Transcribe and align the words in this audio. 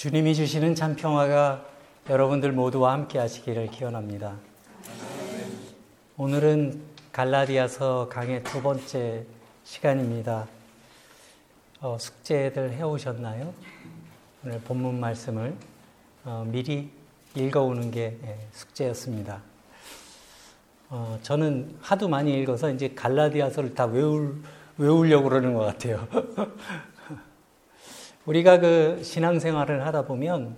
주님이 0.00 0.34
주시는 0.34 0.74
참 0.76 0.96
평화가 0.96 1.62
여러분들 2.08 2.52
모두와 2.52 2.94
함께 2.94 3.18
하시기를 3.18 3.70
기원합니다. 3.70 4.34
오늘은 6.16 6.80
갈라디아서 7.12 8.08
강의 8.08 8.42
두 8.42 8.62
번째 8.62 9.26
시간입니다. 9.62 10.48
어, 11.82 11.98
숙제들 12.00 12.72
해오셨나요? 12.72 13.52
오늘 14.42 14.58
본문 14.62 14.98
말씀을 14.98 15.54
어, 16.24 16.46
미리 16.50 16.88
읽어오는 17.34 17.90
게 17.90 18.16
예, 18.24 18.38
숙제였습니다. 18.52 19.42
어, 20.88 21.18
저는 21.20 21.76
하도 21.82 22.08
많이 22.08 22.40
읽어서 22.40 22.70
이제 22.70 22.88
갈라디아서를 22.88 23.74
다 23.74 23.84
외울, 23.84 24.40
외우려고 24.78 25.28
그러는 25.28 25.52
것 25.52 25.60
같아요. 25.66 26.08
우리가 28.26 28.58
그 28.58 29.02
신앙생활을 29.02 29.86
하다 29.86 30.02
보면 30.02 30.56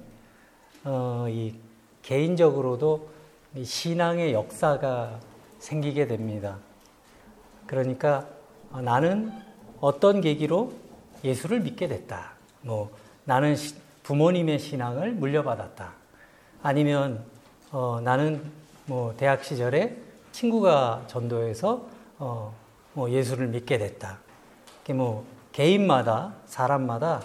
어, 0.85 1.27
이 1.29 1.55
개인적으로도 2.03 3.09
이 3.55 3.65
신앙의 3.65 4.33
역사가 4.33 5.21
생기게 5.61 6.09
됩니다. 6.09 6.59
그러니까 7.67 8.27
어, 8.73 8.81
나는 8.81 9.33
어떤 9.81 10.21
계기로 10.21 10.73
예수를 11.23 11.61
믿게 11.61 11.87
됐다. 11.87 12.33
뭐 12.63 12.91
나는 13.25 13.55
시, 13.55 13.77
부모님의 14.03 14.59
신앙을 14.59 15.13
물려받았다. 15.13 15.93
아니면 16.63 17.25
어, 17.71 18.01
나는 18.03 18.43
뭐 18.87 19.15
대학 19.17 19.45
시절에 19.45 19.97
친구가 20.33 21.05
전도해서 21.07 21.87
어, 22.19 22.53
뭐 22.93 23.09
예수를 23.09 23.47
믿게 23.47 23.79
됐다. 23.79 24.19
뭐 24.91 25.25
개인마다 25.53 26.35
사람마다 26.47 27.23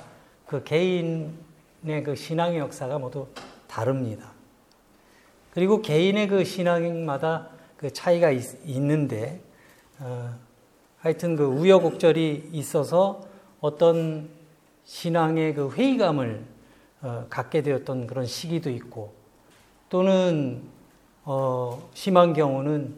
그 0.48 0.64
개인의 0.64 2.04
그 2.06 2.16
신앙의 2.16 2.60
역사가 2.60 2.98
모두 3.00 3.28
다릅니다. 3.68 4.32
그리고 5.52 5.82
개인의 5.82 6.28
그 6.28 6.44
신앙마다 6.44 7.50
그 7.76 7.92
차이가 7.92 8.32
있, 8.32 8.80
는데 8.80 9.42
어, 10.00 10.34
하여튼 11.00 11.36
그 11.36 11.46
우여곡절이 11.46 12.50
있어서 12.54 13.22
어떤 13.60 14.30
신앙의 14.86 15.54
그 15.54 15.72
회의감을 15.72 16.46
어, 17.02 17.26
갖게 17.30 17.62
되었던 17.62 18.08
그런 18.08 18.26
시기도 18.26 18.70
있고 18.70 19.14
또는 19.90 20.64
어, 21.24 21.90
심한 21.94 22.34
경우는 22.34 22.96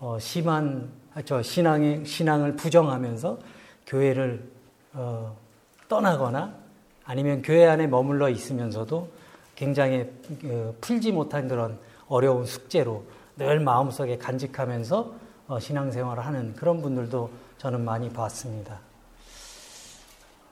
어, 0.00 0.18
심한 0.18 0.90
아, 1.14 1.22
저 1.22 1.42
신앙의 1.42 2.06
신앙을 2.06 2.56
부정하면서 2.56 3.38
교회를 3.86 4.50
어, 4.94 5.36
떠나거나 5.88 6.61
아니면 7.04 7.42
교회 7.42 7.66
안에 7.66 7.86
머물러 7.86 8.28
있으면서도 8.28 9.08
굉장히 9.54 10.10
그 10.40 10.76
풀지 10.80 11.12
못한 11.12 11.48
그런 11.48 11.78
어려운 12.08 12.46
숙제로 12.46 13.04
늘 13.36 13.60
마음속에 13.60 14.18
간직하면서 14.18 15.12
어, 15.48 15.58
신앙생활을 15.58 16.24
하는 16.24 16.54
그런 16.54 16.80
분들도 16.82 17.30
저는 17.58 17.84
많이 17.84 18.10
봤습니다. 18.10 18.80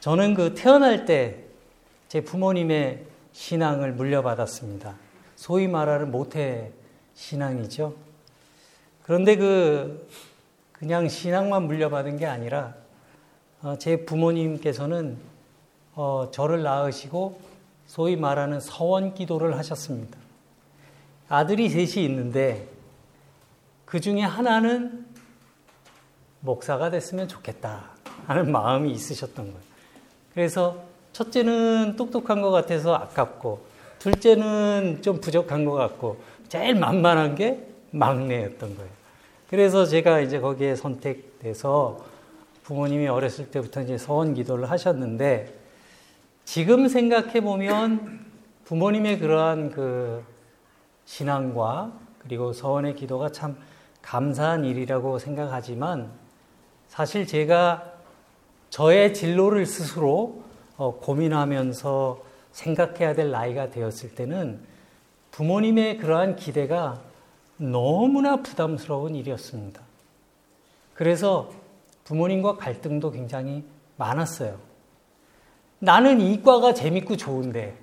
저는 0.01 0.34
그 0.34 0.55
태어날 0.55 1.05
때 1.05 1.51
제 2.11 2.20
부모님의 2.23 3.07
신앙을 3.31 3.92
물려받았습니다. 3.92 4.97
소위 5.37 5.69
말하는 5.69 6.11
모태 6.11 6.73
신앙이죠. 7.14 7.95
그런데 9.05 9.37
그 9.37 10.09
그냥 10.73 11.09
신앙만 11.09 11.69
물려받은 11.69 12.17
게 12.17 12.27
아니라 12.27 12.75
어, 13.62 13.79
제 13.79 14.05
부모님께서는 14.05 15.19
어, 16.03 16.31
저를 16.31 16.62
낳으시고 16.62 17.39
소위 17.87 18.17
말하는 18.17 18.59
서원 18.59 19.12
기도를 19.12 19.59
하셨습니다. 19.59 20.17
아들이 21.29 21.69
셋이 21.69 22.03
있는데 22.07 22.67
그 23.84 24.01
중에 24.01 24.23
하나는 24.23 25.05
목사가 26.41 26.89
됐으면 26.89 27.29
좋겠다 27.29 27.91
하는 28.27 28.51
마음이 28.51 28.91
있으셨던 28.92 29.45
거예요. 29.45 29.61
그래서 30.33 30.83
첫째는 31.13 31.97
똑똑한 31.97 32.41
것 32.41 32.51
같아서 32.51 32.95
아깝고 32.95 33.61
둘째는 33.98 35.03
좀 35.03 35.20
부족한 35.20 35.67
것 35.67 35.73
같고 35.73 36.17
제일 36.48 36.77
만만한 36.77 37.35
게 37.35 37.63
막내였던 37.91 38.74
거예요. 38.74 38.91
그래서 39.51 39.85
제가 39.85 40.20
이제 40.20 40.41
거기에 40.41 40.77
선택돼서 40.77 41.98
부모님이 42.63 43.08
어렸을 43.08 43.51
때부터 43.51 43.83
이제 43.83 43.98
서원 43.98 44.33
기도를 44.33 44.70
하셨는데 44.70 45.60
지금 46.52 46.88
생각해 46.88 47.42
보면 47.42 48.27
부모님의 48.64 49.20
그러한 49.20 49.70
그 49.70 50.24
신앙과 51.05 51.92
그리고 52.18 52.52
서원의 52.52 52.96
기도가 52.96 53.30
참 53.30 53.56
감사한 54.02 54.64
일이라고 54.64 55.20
생각하지만 55.20 56.11
사실 56.88 57.24
제가 57.24 57.92
저의 58.68 59.14
진로를 59.14 59.64
스스로 59.64 60.42
어, 60.77 60.96
고민하면서 60.96 62.20
생각해야 62.50 63.14
될 63.14 63.30
나이가 63.30 63.70
되었을 63.70 64.17
때는 64.17 64.58
부모님의 65.30 65.98
그러한 65.98 66.34
기대가 66.34 67.00
너무나 67.58 68.42
부담스러운 68.42 69.14
일이었습니다. 69.14 69.80
그래서 70.94 71.52
부모님과 72.02 72.56
갈등도 72.56 73.12
굉장히 73.12 73.62
많았어요. 73.96 74.70
나는 75.80 76.20
이과가 76.20 76.74
재밌고 76.74 77.17
좋은데 77.17 77.77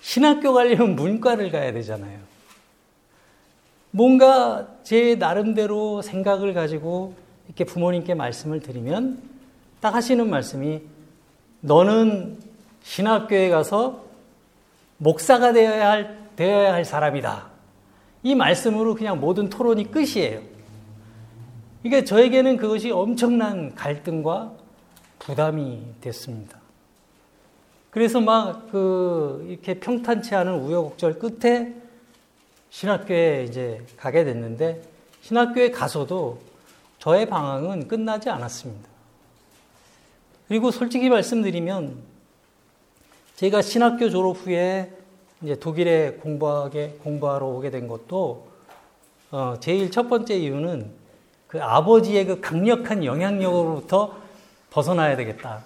신학교 0.00 0.54
가려면 0.54 0.96
문과를 0.96 1.50
가야 1.50 1.72
되잖아요. 1.72 2.18
뭔가 3.90 4.68
제 4.84 5.16
나름대로 5.16 6.00
생각을 6.00 6.54
가지고 6.54 7.14
이렇게 7.46 7.64
부모님께 7.64 8.14
말씀을 8.14 8.60
드리면 8.60 9.20
딱 9.80 9.94
하시는 9.94 10.28
말씀이 10.30 10.80
너는 11.60 12.38
신학교에 12.82 13.50
가서 13.50 14.04
목사가 14.96 15.52
되어야 15.52 15.90
할, 15.90 16.18
되어야 16.36 16.72
할 16.72 16.84
사람이다. 16.84 17.50
이 18.22 18.34
말씀으로 18.34 18.94
그냥 18.94 19.18
모든 19.18 19.50
토론이 19.50 19.90
끝이에요. 19.90 20.40
그러니까 21.82 22.06
저에게는 22.06 22.58
그것이 22.58 22.90
엄청난 22.90 23.74
갈등과 23.74 24.52
부담이 25.18 25.82
됐습니다. 26.00 26.59
그래서 27.90 28.20
막 28.20 28.70
그 28.70 29.44
이렇게 29.48 29.80
평탄치 29.80 30.34
않은 30.34 30.60
우여곡절 30.60 31.18
끝에 31.18 31.74
신학교에 32.70 33.44
이제 33.48 33.84
가게 33.96 34.24
됐는데 34.24 34.82
신학교에 35.22 35.70
가서도 35.70 36.38
저의 36.98 37.26
방황은 37.26 37.88
끝나지 37.88 38.30
않았습니다. 38.30 38.88
그리고 40.46 40.70
솔직히 40.70 41.08
말씀드리면 41.08 41.96
제가 43.36 43.62
신학교 43.62 44.10
졸업 44.10 44.36
후에 44.36 44.92
이제 45.42 45.58
독일에 45.58 46.12
공부하게 46.20 46.98
공부하러 47.02 47.46
오게 47.46 47.70
된 47.70 47.88
것도 47.88 48.48
어, 49.30 49.54
제일 49.60 49.90
첫 49.90 50.08
번째 50.08 50.36
이유는 50.36 50.90
그 51.46 51.62
아버지의 51.62 52.26
그 52.26 52.40
강력한 52.40 53.04
영향력으로부터 53.04 54.16
벗어나야 54.70 55.16
되겠다. 55.16 55.64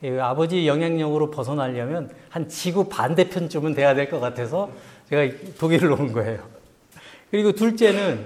그 0.00 0.18
아버지 0.22 0.66
영향력으로 0.66 1.30
벗어나려면 1.30 2.10
한 2.30 2.48
지구 2.48 2.88
반대편쯤은 2.88 3.74
돼야 3.74 3.94
될 3.94 4.08
것 4.10 4.20
같아서 4.20 4.70
제가 5.10 5.34
독일을 5.58 5.92
온 5.92 6.12
거예요. 6.12 6.42
그리고 7.30 7.52
둘째는 7.52 8.24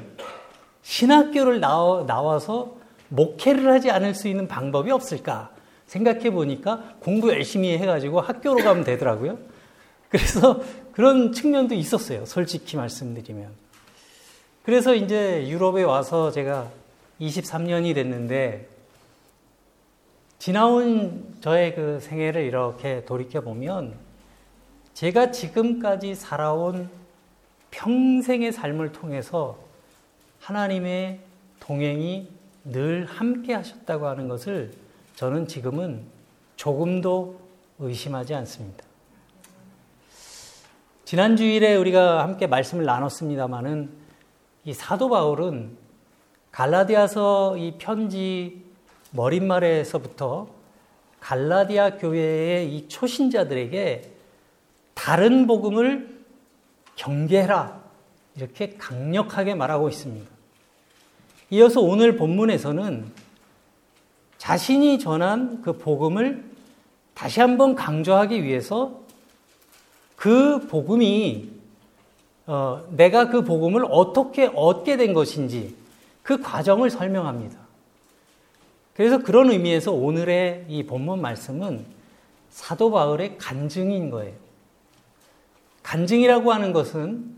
신학교를 0.83 1.61
나와, 1.61 2.05
나와서 2.07 2.77
목회를 3.09 3.71
하지 3.73 3.91
않을 3.91 4.15
수 4.15 4.29
있는 4.29 4.49
방법이 4.49 4.91
없을까 4.91 5.51
생각해 5.87 6.31
보니까 6.31 6.95
공부 7.01 7.31
열심히 7.31 7.77
해가지고 7.79 8.21
학교로 8.21 8.65
가면 8.65 8.85
되더라고요. 8.85 9.39
그래서 10.09 10.61
그런 10.93 11.33
측면도 11.33 11.75
있었어요. 11.75 12.27
솔직히 12.27 12.77
말씀드리면. 12.77 13.49
그래서 14.65 14.95
이제 14.95 15.49
유럽에 15.49 15.83
와서 15.83 16.31
제가 16.31 16.69
23년이 17.21 17.95
됐는데 17.95 18.69
지나온 20.43 21.37
저의 21.41 21.73
그 21.73 22.01
생애를 22.01 22.43
이렇게 22.43 23.05
돌이켜 23.05 23.43
보면 23.43 23.95
제가 24.93 25.31
지금까지 25.31 26.17
살아온 26.17 26.91
평생의 27.71 28.51
삶을 28.51 28.91
통해서 28.91 29.57
하나님의 30.41 31.21
동행이 31.61 32.29
늘 32.65 33.05
함께 33.05 33.55
하셨다고 33.55 34.09
하는 34.09 34.27
것을 34.27 34.73
저는 35.15 35.47
지금은 35.47 36.07
조금도 36.57 37.39
의심하지 37.79 38.35
않습니다. 38.35 38.85
지난 41.05 41.37
주일에 41.37 41.77
우리가 41.77 42.25
함께 42.25 42.49
말씀을 42.49 42.85
나눴습니다마는 42.85 43.91
이 44.65 44.73
사도 44.73 45.09
바울은 45.09 45.77
갈라디아서 46.51 47.59
이 47.59 47.79
편지 47.79 48.62
머릿말에서부터 49.13 50.49
갈라디아 51.21 51.97
교회의 51.99 52.75
이 52.75 52.89
초신자들에게 52.89 54.11
다른 54.95 55.47
복음을 55.47 56.21
경계해라. 56.97 57.81
이렇게 58.37 58.75
강력하게 58.79 59.55
말하고 59.55 59.89
있습니다. 59.89 60.31
이어서 61.51 61.81
오늘 61.81 62.17
본문에서는 62.17 63.13
자신이 64.39 64.99
전한 64.99 65.63
그 65.63 65.79
복음을 65.79 66.45
다시 67.15 67.41
한번 67.41 67.75
강조하기 67.75 68.43
위해서 68.43 69.03
그 70.17 70.67
복음이 70.67 71.51
어, 72.47 72.85
내가 72.91 73.29
그 73.29 73.45
복음을 73.45 73.85
어떻게 73.89 74.51
얻게 74.55 74.97
된 74.97 75.13
것인지 75.13 75.77
그 76.23 76.41
과정을 76.41 76.91
설명합니다. 76.91 77.62
그래서 78.95 79.19
그런 79.19 79.51
의미에서 79.51 79.93
오늘의 79.93 80.67
이 80.69 80.85
본문 80.85 81.21
말씀은 81.21 81.85
사도 82.51 82.91
바울의 82.91 83.39
간증인 83.39 84.11
거예요. 84.11 84.35
간증이라고 85.83 86.53
하는 86.53 86.73
것은 86.73 87.35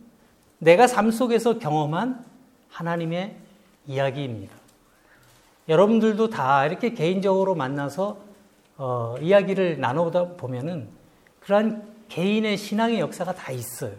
내가 0.59 0.87
삶 0.87 1.11
속에서 1.11 1.59
경험한 1.59 2.25
하나님의 2.69 3.37
이야기입니다. 3.87 4.55
여러분들도 5.69 6.29
다 6.31 6.67
이렇게 6.67 6.93
개인적으로 6.93 7.55
만나서 7.55 8.19
어, 8.77 9.15
이야기를 9.21 9.79
나누다 9.81 10.33
보면은 10.37 10.89
그러한 11.41 11.95
개인의 12.09 12.57
신앙의 12.57 13.01
역사가 13.01 13.35
다 13.35 13.53
있어요. 13.53 13.93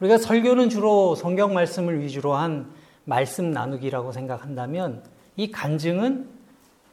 우리가 0.00 0.18
설교는 0.18 0.68
주로 0.68 1.14
성경 1.14 1.52
말씀을 1.54 2.00
위주로 2.00 2.34
한 2.34 2.70
말씀 3.04 3.50
나누기라고 3.50 4.12
생각한다면 4.12 5.02
이 5.36 5.50
간증은 5.50 6.28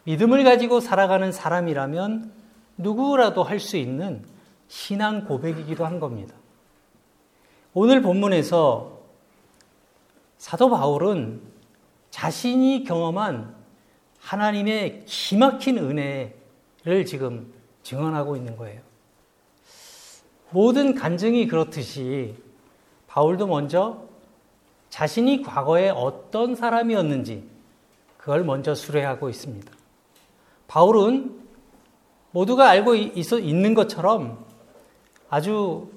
믿음을 0.04 0.44
가지고 0.44 0.80
살아가는 0.80 1.30
사람이라면 1.30 2.32
누구라도 2.78 3.42
할 3.42 3.60
수 3.60 3.76
있는 3.76 4.24
신앙 4.68 5.24
고백이기도 5.24 5.84
한 5.84 6.00
겁니다. 6.00 6.34
오늘 7.74 8.02
본문에서 8.02 8.98
사도 10.38 10.70
바울은 10.70 11.40
자신이 12.10 12.84
경험한 12.84 13.54
하나님의 14.20 15.04
기막힌 15.06 15.78
은혜를 15.78 17.04
지금 17.06 17.52
증언하고 17.82 18.36
있는 18.36 18.56
거예요. 18.56 18.80
모든 20.50 20.94
간증이 20.94 21.46
그렇듯이 21.46 22.34
바울도 23.06 23.46
먼저 23.46 24.04
자신이 24.88 25.42
과거에 25.42 25.90
어떤 25.90 26.54
사람이었는지 26.54 27.44
그걸 28.20 28.44
먼저 28.44 28.74
수레하고 28.74 29.30
있습니다. 29.30 29.72
바울은 30.68 31.40
모두가 32.32 32.68
알고 32.68 32.94
있는 32.94 33.72
것처럼 33.72 34.44
아주 35.30 35.90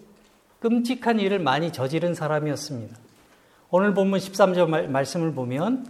끔찍한 0.62 1.20
일을 1.20 1.40
많이 1.40 1.74
저지른 1.74 2.14
사람이었습니다. 2.14 2.96
오늘 3.72 3.94
본문 3.94 4.20
13절 4.20 4.88
말씀을 4.88 5.34
보면 5.34 5.86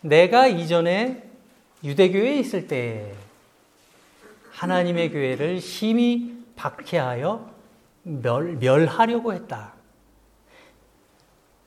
내가 0.00 0.46
이전에 0.46 1.24
유대교회에 1.82 2.38
있을 2.38 2.68
때 2.68 3.12
하나님의 4.52 5.10
교회를 5.10 5.60
심히 5.60 6.36
박해하여 6.54 7.50
멸, 8.04 8.58
멸하려고 8.60 9.32
했다. 9.32 9.74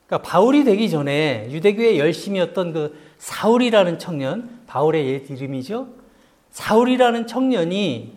그러니까 0.06 0.30
바울이 0.30 0.64
되기 0.64 0.88
전에 0.88 1.48
유대교에 1.50 1.98
열심이었던 1.98 2.72
그 2.72 3.11
사울이라는 3.22 4.00
청년, 4.00 4.58
바울의 4.66 5.06
옛 5.06 5.30
이름이죠. 5.30 5.86
사울이라는 6.50 7.28
청년이 7.28 8.14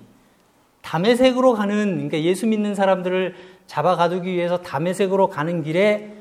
담에색으로 0.82 1.54
가는 1.54 1.94
그러니까 1.94 2.20
예수 2.22 2.48
믿는 2.48 2.74
사람들을 2.74 3.36
잡아 3.68 3.96
가두기 3.96 4.34
위해서 4.34 4.58
담에색으로 4.58 5.30
가는 5.30 5.62
길에 5.62 6.12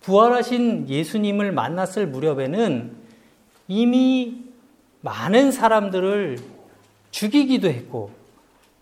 부활하신 0.00 0.88
예수님을 0.88 1.52
만났을 1.52 2.06
무렵에는 2.06 2.96
이미 3.68 4.44
많은 5.02 5.52
사람들을 5.52 6.38
죽이기도 7.10 7.68
했고 7.68 8.10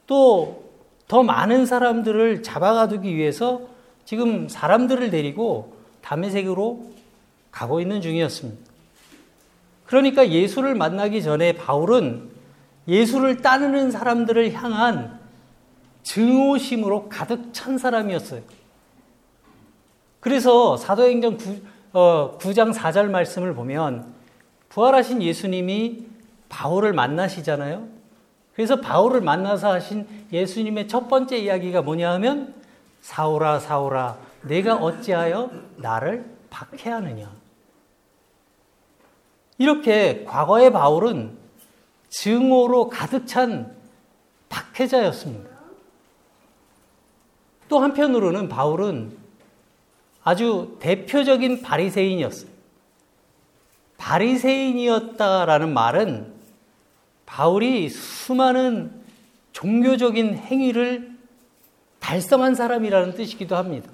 또 0.06 0.68
더 1.08 1.22
많은 1.22 1.64
사람들을 1.64 2.42
잡아가두기 2.42 3.16
위해서 3.16 3.62
지금 4.04 4.48
사람들을 4.48 5.10
데리고 5.10 5.74
담에색으로 6.02 6.92
가고 7.50 7.80
있는 7.80 8.02
중이었습니다. 8.02 8.67
그러니까 9.88 10.28
예수를 10.28 10.74
만나기 10.74 11.22
전에 11.22 11.52
바울은 11.52 12.28
예수를 12.86 13.38
따르는 13.38 13.90
사람들을 13.90 14.52
향한 14.52 15.18
증오심으로 16.02 17.08
가득 17.08 17.54
찬 17.54 17.78
사람이었어요. 17.78 18.42
그래서 20.20 20.76
사도행전 20.76 21.38
9, 21.38 21.60
어, 21.94 22.38
9장 22.38 22.74
4절 22.74 23.08
말씀을 23.08 23.54
보면 23.54 24.12
부활하신 24.68 25.22
예수님이 25.22 26.06
바울을 26.50 26.92
만나시잖아요. 26.92 27.88
그래서 28.54 28.80
바울을 28.80 29.22
만나서 29.22 29.72
하신 29.72 30.06
예수님의 30.32 30.88
첫 30.88 31.08
번째 31.08 31.38
이야기가 31.38 31.80
뭐냐 31.80 32.12
하면 32.12 32.54
사오라 33.00 33.60
사오라 33.60 34.18
내가 34.42 34.76
어찌하여 34.76 35.50
나를 35.76 36.26
박해하느냐. 36.50 37.47
이렇게 39.58 40.24
과거의 40.24 40.72
바울은 40.72 41.36
증오로 42.08 42.88
가득 42.88 43.26
찬 43.26 43.76
박해자였습니다. 44.48 45.50
또 47.68 47.80
한편으로는 47.80 48.48
바울은 48.48 49.16
아주 50.24 50.76
대표적인 50.80 51.62
바리새인이었어요. 51.62 52.50
바리새인이었다라는 53.98 55.74
말은 55.74 56.32
바울이 57.26 57.88
수많은 57.90 58.92
종교적인 59.52 60.34
행위를 60.34 61.18
달성한 61.98 62.54
사람이라는 62.54 63.14
뜻이기도 63.14 63.56
합니다. 63.56 63.90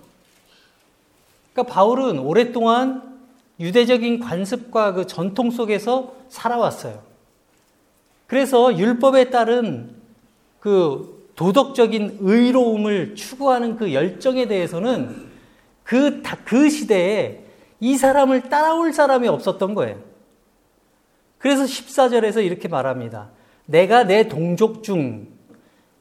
그러니까 1.52 1.74
바울은 1.74 2.18
오랫동안 2.18 3.13
유대적인 3.60 4.20
관습과 4.20 4.94
그 4.94 5.06
전통 5.06 5.50
속에서 5.50 6.14
살아왔어요. 6.28 7.02
그래서 8.26 8.76
율법에 8.76 9.30
따른 9.30 9.94
그 10.60 11.28
도덕적인 11.36 12.18
의로움을 12.20 13.14
추구하는 13.14 13.76
그 13.76 13.92
열정에 13.92 14.46
대해서는 14.46 15.28
그, 15.82 16.22
그 16.44 16.70
시대에 16.70 17.40
이 17.80 17.96
사람을 17.96 18.48
따라올 18.48 18.92
사람이 18.92 19.28
없었던 19.28 19.74
거예요. 19.74 19.98
그래서 21.38 21.64
14절에서 21.64 22.44
이렇게 22.44 22.68
말합니다. 22.68 23.30
내가 23.66 24.04
내 24.04 24.28
동족 24.28 24.82
중 24.82 25.28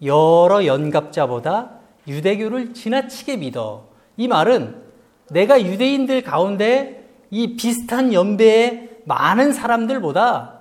여러 0.02 0.66
연갑자보다 0.66 1.72
유대교를 2.08 2.74
지나치게 2.74 3.38
믿어. 3.38 3.88
이 4.18 4.28
말은 4.28 4.82
내가 5.30 5.62
유대인들 5.62 6.22
가운데 6.22 7.03
이 7.34 7.56
비슷한 7.56 8.14
연배의 8.14 9.00
많은 9.06 9.54
사람들보다 9.54 10.60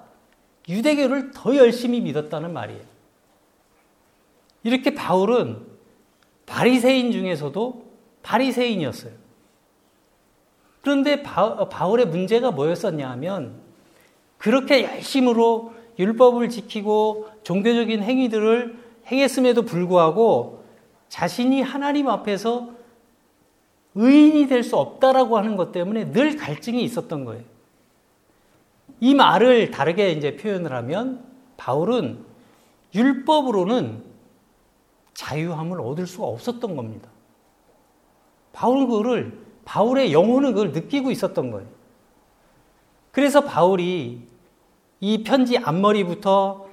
유대교를 0.70 1.32
더 1.32 1.54
열심히 1.54 2.00
믿었다는 2.00 2.50
말이에요. 2.50 2.80
이렇게 4.62 4.94
바울은 4.94 5.66
바리새인 6.46 7.12
중에서도 7.12 7.84
바리새인이었어요. 8.22 9.12
그런데 10.80 11.22
바, 11.22 11.68
울의 11.86 12.06
문제가 12.06 12.50
뭐였었냐 12.52 13.10
하면 13.10 13.60
그렇게 14.38 14.84
열심으로 14.84 15.74
율법을 15.98 16.48
지키고 16.48 17.28
종교적인 17.42 18.02
행위들을 18.02 18.78
행했음에도 19.08 19.66
불구하고 19.66 20.64
자신이 21.10 21.60
하나님 21.60 22.08
앞에서 22.08 22.70
의인이 23.94 24.46
될 24.48 24.62
수 24.62 24.76
없다라고 24.76 25.36
하는 25.36 25.56
것 25.56 25.72
때문에 25.72 26.12
늘 26.12 26.36
갈증이 26.36 26.82
있었던 26.84 27.24
거예요. 27.24 27.42
이 29.00 29.14
말을 29.14 29.70
다르게 29.70 30.12
이제 30.12 30.36
표현을 30.36 30.72
하면 30.72 31.24
바울은 31.56 32.24
율법으로는 32.94 34.02
자유함을 35.14 35.80
얻을 35.80 36.06
수가 36.06 36.26
없었던 36.26 36.76
겁니다. 36.76 37.08
바울은 38.52 38.86
그거를 38.88 39.38
바울의 39.64 40.12
영혼은 40.12 40.54
그걸 40.54 40.72
느끼고 40.72 41.10
있었던 41.10 41.50
거예요. 41.50 41.68
그래서 43.10 43.42
바울이 43.42 44.22
이 45.00 45.24
편지 45.24 45.58
앞머리부터 45.58 46.68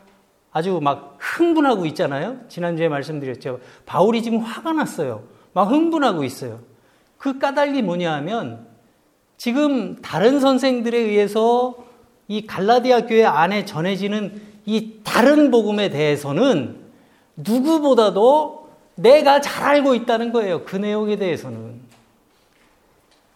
아주 0.51 0.79
막 0.81 1.17
흥분하고 1.19 1.85
있잖아요. 1.88 2.39
지난주에 2.47 2.89
말씀드렸죠. 2.89 3.59
바울이 3.85 4.23
지금 4.23 4.39
화가 4.39 4.73
났어요. 4.73 5.23
막 5.53 5.69
흥분하고 5.69 6.23
있어요. 6.23 6.59
그 7.19 7.38
까닭이 7.38 7.83
뭐냐 7.83 8.11
하면 8.15 8.65
지금 9.38 10.01
다른 10.01 10.39
선생들에 10.39 10.97
의해서 10.97 11.75
이 12.27 12.47
갈라디아 12.47 13.05
교회 13.05 13.25
안에 13.25 13.65
전해지는 13.65 14.41
이 14.65 14.95
다른 15.03 15.51
복음에 15.51 15.89
대해서는 15.89 16.77
누구보다도 17.35 18.69
내가 18.95 19.41
잘 19.41 19.67
알고 19.67 19.95
있다는 19.95 20.31
거예요. 20.31 20.63
그 20.63 20.75
내용에 20.75 21.17
대해서는. 21.17 21.79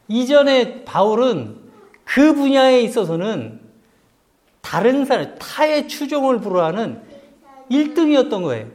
이전에 0.07 0.83
바울은 0.83 1.57
그 2.03 2.33
분야에 2.33 2.81
있어서는 2.81 3.59
다른 4.61 5.05
사람, 5.05 5.35
타의 5.39 5.87
추종을 5.87 6.39
불허하는 6.39 7.01
1등이었던 7.71 8.43
거예요. 8.43 8.67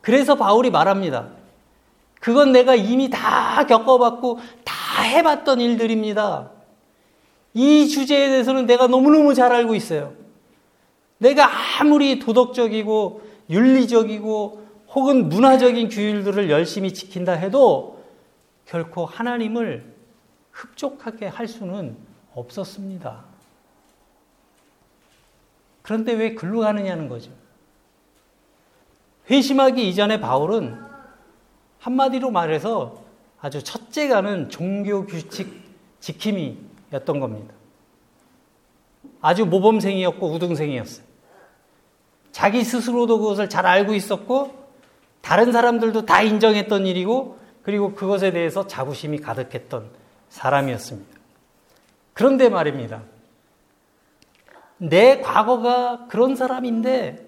그래서 0.00 0.36
바울이 0.36 0.70
말합니다. 0.70 1.35
그건 2.26 2.50
내가 2.50 2.74
이미 2.74 3.08
다 3.08 3.64
겪어봤고 3.66 4.40
다 4.64 5.02
해봤던 5.02 5.60
일들입니다. 5.60 6.50
이 7.54 7.86
주제에 7.86 8.30
대해서는 8.30 8.66
내가 8.66 8.88
너무너무 8.88 9.32
잘 9.32 9.52
알고 9.52 9.76
있어요. 9.76 10.12
내가 11.18 11.48
아무리 11.78 12.18
도덕적이고 12.18 13.22
윤리적이고 13.48 14.66
혹은 14.88 15.28
문화적인 15.28 15.88
규율들을 15.88 16.50
열심히 16.50 16.92
지킨다 16.92 17.30
해도 17.30 18.02
결코 18.64 19.06
하나님을 19.06 19.94
흡족하게 20.50 21.28
할 21.28 21.46
수는 21.46 21.96
없었습니다. 22.34 23.22
그런데 25.82 26.12
왜 26.12 26.34
글로 26.34 26.58
가느냐는 26.58 27.08
거죠. 27.08 27.30
회심하기 29.30 29.88
이전에 29.88 30.18
바울은 30.18 30.85
한마디로 31.78 32.30
말해서 32.30 33.04
아주 33.40 33.62
첫째가는 33.62 34.50
종교 34.50 35.06
규칙 35.06 35.64
지킴이였던 36.00 37.20
겁니다. 37.20 37.54
아주 39.20 39.46
모범생이었고 39.46 40.30
우등생이었어요. 40.32 41.04
자기 42.32 42.64
스스로도 42.64 43.18
그것을 43.18 43.48
잘 43.48 43.66
알고 43.66 43.94
있었고 43.94 44.66
다른 45.20 45.52
사람들도 45.52 46.06
다 46.06 46.22
인정했던 46.22 46.86
일이고 46.86 47.38
그리고 47.62 47.94
그것에 47.94 48.30
대해서 48.30 48.66
자부심이 48.66 49.18
가득했던 49.18 49.90
사람이었습니다. 50.28 51.18
그런데 52.12 52.48
말입니다. 52.48 53.02
내 54.78 55.20
과거가 55.20 56.06
그런 56.08 56.36
사람인데 56.36 57.26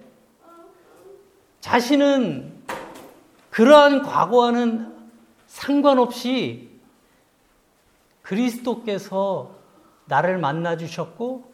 자신은 1.60 2.57
그러한 3.58 4.04
과거와는 4.04 4.94
상관없이 5.48 6.70
그리스도께서 8.22 9.50
나를 10.04 10.38
만나 10.38 10.76
주셨고 10.76 11.50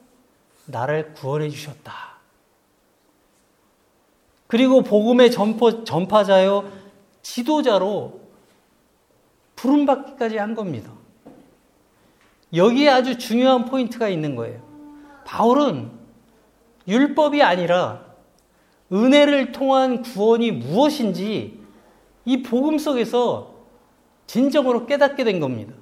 나를 0.67 1.15
구원해 1.15 1.49
주셨다. 1.49 2.19
그리고 4.49 4.83
복음의 4.83 5.31
전포, 5.31 5.85
전파자요 5.85 6.71
지도자로 7.23 8.21
부름받기까지 9.57 10.37
한 10.37 10.55
겁니다. 10.55 10.93
여기에 12.53 12.89
아주 12.91 13.17
중요한 13.17 13.65
포인트가 13.65 14.11
있는 14.11 14.37
거예요. 14.37 14.61
바울은 15.25 15.91
율법이 16.87 17.43
아니라 17.43 18.05
은혜를 18.93 19.53
통한 19.53 20.03
구원이 20.03 20.51
무엇인지 20.51 21.64
이 22.25 22.43
복음 22.43 22.79
속에서 22.79 23.55
진정으로 24.27 24.87
깨닫게 24.87 25.25
된 25.25 25.41
겁니다. 25.41 25.75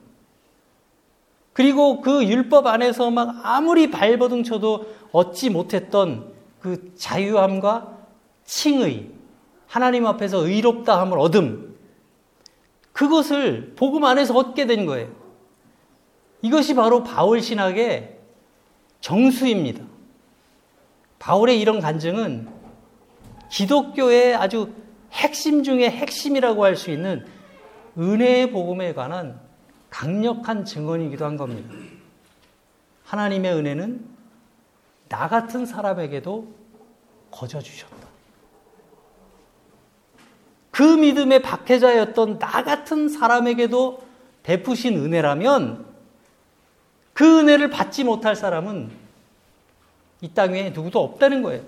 그리고 1.53 2.01
그 2.01 2.25
율법 2.25 2.67
안에서 2.67 3.11
막 3.11 3.41
아무리 3.45 3.91
발버둥 3.91 4.43
쳐도 4.43 4.87
얻지 5.13 5.51
못했던 5.51 6.33
그 6.61 6.95
자유함과 6.97 7.99
칭의, 8.45 9.11
하나님 9.67 10.07
앞에서 10.07 10.47
의롭다함을 10.47 11.19
얻음, 11.19 11.77
그것을 12.93 13.75
복음 13.77 14.05
안에서 14.05 14.35
얻게 14.35 14.67
된 14.67 14.87
거예요. 14.87 15.11
이것이 16.43 16.75
바로 16.75 17.03
바울 17.03 17.41
신학의 17.41 18.19
정수입니다. 19.01 19.85
바울의 21.19 21.61
이런 21.61 21.81
간증은 21.81 22.49
기독교의 23.51 24.35
아주 24.35 24.73
핵심 25.13 25.63
중의 25.63 25.91
핵심이라고 25.91 26.65
할 26.65 26.77
수 26.77 26.91
있는 26.91 27.27
은혜의 27.99 28.51
복음에 28.51 28.95
관한 28.95 29.39
강력한 29.91 30.65
증언이기도 30.65 31.25
한 31.25 31.37
겁니다. 31.37 31.75
하나님의 33.05 33.53
은혜는 33.53 34.07
나 35.09 35.29
같은 35.29 35.67
사람에게도 35.67 36.55
거저 37.31 37.61
주셨다. 37.61 38.09
그 40.71 40.83
믿음의 40.83 41.43
박해자였던 41.43 42.39
나 42.39 42.65
같은 42.65 43.11
사람에게도 43.11 44.03
베푸신 44.43 44.97
은혜라면 44.97 45.85
그 47.13 47.41
은혜를 47.41 47.69
받지 47.69 48.05
못할 48.05 48.35
사람은 48.35 48.91
이땅 50.23 50.55
위에 50.55 50.71
누구도 50.71 51.01
없다는 51.05 51.43
거예요. 51.43 51.63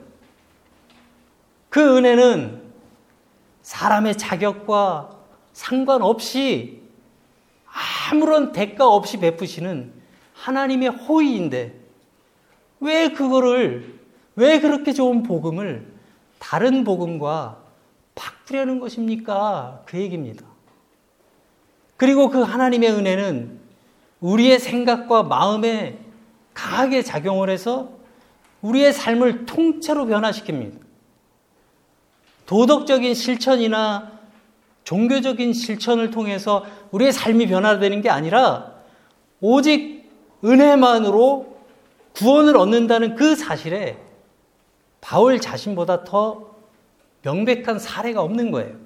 그 1.68 1.98
은혜는 1.98 2.63
사람의 3.64 4.16
자격과 4.18 5.10
상관없이 5.54 6.82
아무런 8.10 8.52
대가 8.52 8.86
없이 8.86 9.18
베푸시는 9.18 9.92
하나님의 10.34 10.90
호의인데 10.90 11.74
왜 12.80 13.08
그거를 13.08 13.98
왜 14.36 14.60
그렇게 14.60 14.92
좋은 14.92 15.22
복음을 15.22 15.90
다른 16.38 16.84
복음과 16.84 17.56
바꾸려는 18.14 18.80
것입니까? 18.80 19.82
그 19.86 19.98
얘기입니다. 19.98 20.44
그리고 21.96 22.28
그 22.28 22.42
하나님의 22.42 22.90
은혜는 22.90 23.60
우리의 24.20 24.58
생각과 24.58 25.22
마음에 25.22 25.98
강하게 26.52 27.02
작용을 27.02 27.48
해서 27.48 27.92
우리의 28.60 28.92
삶을 28.92 29.46
통째로 29.46 30.04
변화시킵니다. 30.04 30.84
도덕적인 32.46 33.14
실천이나 33.14 34.12
종교적인 34.84 35.52
실천을 35.52 36.10
통해서 36.10 36.64
우리의 36.90 37.12
삶이 37.12 37.46
변화되는 37.46 38.02
게 38.02 38.10
아니라 38.10 38.72
오직 39.40 40.10
은혜만으로 40.44 41.54
구원을 42.14 42.56
얻는다는 42.56 43.16
그 43.16 43.34
사실에 43.34 43.98
바울 45.00 45.40
자신보다 45.40 46.04
더 46.04 46.54
명백한 47.22 47.78
사례가 47.78 48.22
없는 48.22 48.50
거예요. 48.50 48.76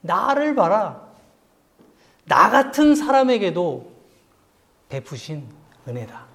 나를 0.00 0.54
봐라. 0.54 1.08
나 2.26 2.50
같은 2.50 2.94
사람에게도 2.94 3.90
베푸신 4.90 5.48
은혜다. 5.86 6.26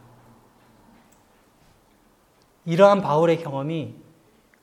이러한 2.65 3.01
바울의 3.01 3.41
경험이 3.43 3.95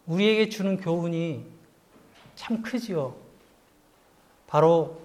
우리에게 0.06 0.48
주는 0.48 0.76
교훈이 0.76 1.44
참 2.40 2.62
크지요. 2.62 3.14
바로 4.46 4.98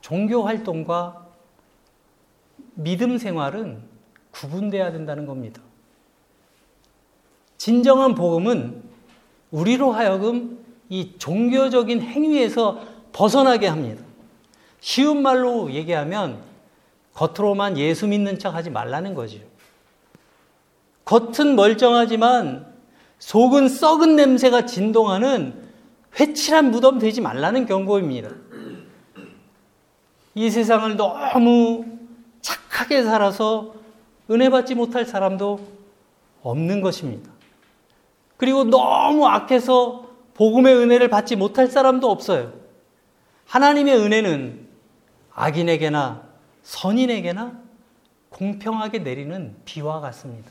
종교 0.00 0.44
활동과 0.44 1.26
믿음 2.74 3.18
생활은 3.18 3.82
구분돼야 4.30 4.92
된다는 4.92 5.26
겁니다. 5.26 5.60
진정한 7.58 8.14
복음은 8.14 8.84
우리로 9.50 9.90
하여금 9.90 10.64
이 10.88 11.18
종교적인 11.18 12.02
행위에서 12.02 12.80
벗어나게 13.12 13.66
합니다. 13.66 14.04
쉬운 14.78 15.22
말로 15.22 15.72
얘기하면 15.72 16.40
겉으로만 17.14 17.78
예수 17.78 18.06
믿는 18.06 18.38
척 18.38 18.54
하지 18.54 18.70
말라는 18.70 19.14
거죠. 19.14 19.40
겉은 21.04 21.56
멀쩡하지만 21.56 22.72
속은 23.18 23.70
썩은 23.70 24.14
냄새가 24.14 24.66
진동하는 24.66 25.65
회칠한 26.18 26.70
무덤 26.70 26.98
되지 26.98 27.20
말라는 27.20 27.66
경고입니다. 27.66 28.30
이 30.34 30.50
세상을 30.50 30.96
너무 30.96 31.84
착하게 32.40 33.02
살아서 33.02 33.74
은혜 34.30 34.48
받지 34.50 34.74
못할 34.74 35.04
사람도 35.04 35.60
없는 36.42 36.80
것입니다. 36.80 37.30
그리고 38.36 38.64
너무 38.64 39.26
악해서 39.26 40.06
복음의 40.34 40.74
은혜를 40.76 41.08
받지 41.08 41.36
못할 41.36 41.68
사람도 41.68 42.10
없어요. 42.10 42.52
하나님의 43.46 43.96
은혜는 43.96 44.68
악인에게나 45.32 46.22
선인에게나 46.62 47.58
공평하게 48.28 48.98
내리는 48.98 49.56
비와 49.64 50.00
같습니다. 50.00 50.50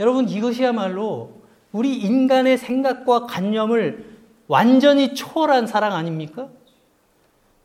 여러분, 0.00 0.28
이것이야말로 0.28 1.41
우리 1.72 1.96
인간의 1.96 2.58
생각과 2.58 3.26
관념을 3.26 4.18
완전히 4.46 5.14
초월한 5.14 5.66
사랑 5.66 5.94
아닙니까? 5.94 6.48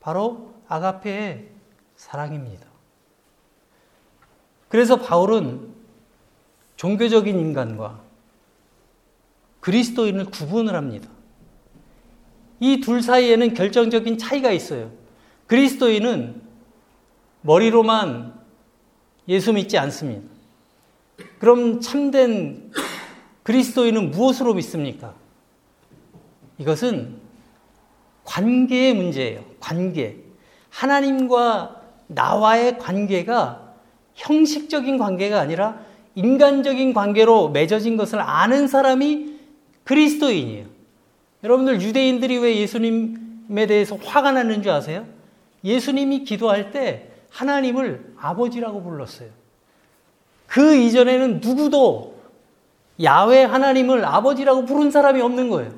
바로 0.00 0.54
아가페의 0.68 1.48
사랑입니다. 1.96 2.66
그래서 4.68 4.96
바울은 4.96 5.68
종교적인 6.76 7.38
인간과 7.38 8.00
그리스도인을 9.60 10.26
구분을 10.26 10.74
합니다. 10.74 11.08
이 12.60 12.80
둘 12.80 13.02
사이에는 13.02 13.54
결정적인 13.54 14.18
차이가 14.18 14.50
있어요. 14.50 14.90
그리스도인은 15.46 16.42
머리로만 17.42 18.34
예수 19.28 19.52
믿지 19.52 19.78
않습니다. 19.78 20.28
그럼 21.38 21.80
참된 21.80 22.70
그리스도인은 23.48 24.10
무엇으로 24.10 24.52
믿습니까? 24.52 25.14
이것은 26.58 27.16
관계의 28.24 28.92
문제예요. 28.92 29.42
관계. 29.58 30.16
하나님과 30.68 31.80
나와의 32.08 32.78
관계가 32.78 33.72
형식적인 34.16 34.98
관계가 34.98 35.40
아니라 35.40 35.80
인간적인 36.14 36.92
관계로 36.92 37.48
맺어진 37.48 37.96
것을 37.96 38.20
아는 38.20 38.68
사람이 38.68 39.38
그리스도인이에요. 39.84 40.66
여러분들 41.42 41.80
유대인들이 41.80 42.36
왜 42.36 42.56
예수님에 42.58 43.66
대해서 43.66 43.96
화가 43.96 44.32
나는 44.32 44.62
줄 44.62 44.72
아세요? 44.72 45.06
예수님이 45.64 46.24
기도할 46.24 46.70
때 46.70 47.12
하나님을 47.30 48.12
아버지라고 48.18 48.82
불렀어요. 48.82 49.30
그 50.46 50.76
이전에는 50.76 51.40
누구도 51.40 52.17
야외 53.02 53.44
하나님을 53.44 54.04
아버지라고 54.04 54.64
부른 54.64 54.90
사람이 54.90 55.20
없는 55.20 55.48
거예요. 55.48 55.72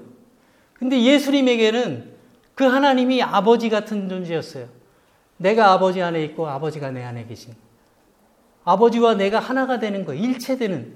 근데 0.74 1.02
예수님에게는 1.02 2.10
그 2.54 2.64
하나님이 2.64 3.22
아버지 3.22 3.68
같은 3.68 4.08
존재였어요. 4.08 4.68
내가 5.36 5.72
아버지 5.72 6.02
안에 6.02 6.22
있고 6.24 6.48
아버지가 6.48 6.90
내 6.90 7.02
안에 7.02 7.26
계신. 7.26 7.54
아버지와 8.64 9.14
내가 9.14 9.38
하나가 9.38 9.78
되는 9.78 10.04
거, 10.04 10.14
일체되는. 10.14 10.92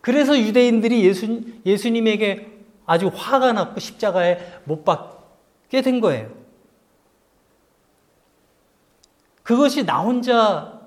그래서 0.00 0.38
유대인들이 0.38 1.04
예수, 1.04 1.42
예수님에게 1.64 2.58
아주 2.86 3.10
화가 3.14 3.52
났고 3.52 3.80
십자가에 3.80 4.38
못 4.64 4.84
박게 4.84 5.82
된 5.82 6.00
거예요. 6.00 6.30
그것이 9.42 9.84
나 9.84 10.00
혼자 10.00 10.80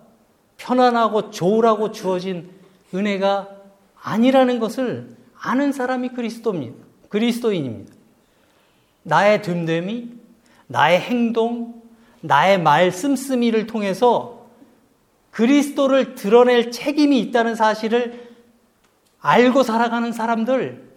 편안하고 0.57 1.31
좋으라고 1.31 1.91
주어진 1.91 2.51
은혜가 2.93 3.52
아니라는 4.03 4.59
것을 4.59 5.15
아는 5.39 5.71
사람이 5.71 6.09
그리스도입니다. 6.09 6.75
그리스도인입니다. 7.09 7.93
나의 9.03 9.41
됨됨이, 9.41 10.11
나의 10.67 10.99
행동, 10.99 11.81
나의 12.21 12.61
말 12.61 12.91
씀씀이를 12.91 13.65
통해서 13.67 14.47
그리스도를 15.31 16.15
드러낼 16.15 16.71
책임이 16.71 17.19
있다는 17.19 17.55
사실을 17.55 18.31
알고 19.19 19.63
살아가는 19.63 20.11
사람들, 20.11 20.91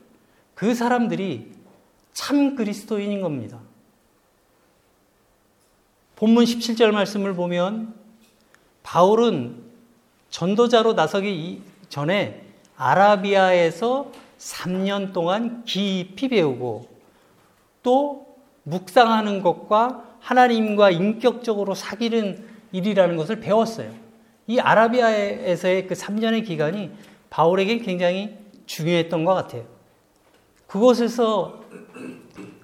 그 0.55 0.75
사람들이 0.75 1.53
참 2.13 2.57
그리스도인인 2.57 3.21
겁니다. 3.21 3.61
본문 6.17 6.45
17절 6.45 6.91
말씀을 6.91 7.35
보면 7.35 7.95
바울은 8.83 9.63
전도자로 10.31 10.95
나서기 10.95 11.63
전에 11.89 12.46
아라비아에서 12.76 14.11
3년 14.38 15.12
동안 15.12 15.64
깊이 15.64 16.28
배우고 16.28 16.88
또 17.83 18.26
묵상하는 18.64 19.42
것과 19.42 20.04
하나님과 20.21 20.90
인격적으로 20.90 21.75
사귀는 21.75 22.45
일이라는 22.73 23.16
것을 23.16 23.40
배웠어요. 23.40 23.92
이 24.47 24.59
아라비아에서의 24.59 25.87
그 25.87 25.95
3년의 25.95 26.45
기간이 26.45 26.90
바울에게 27.30 27.78
굉장히 27.78 28.37
중요했던 28.66 29.25
것 29.25 29.35
같아요. 29.35 29.64
그곳에서 30.66 31.61